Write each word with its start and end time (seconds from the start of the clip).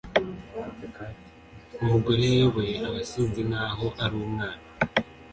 umugore 1.83 2.21
yayoboye 2.31 2.73
abasinzi 2.89 3.41
nkaho 3.49 3.87
ari 4.03 4.15
umwana 4.25 4.63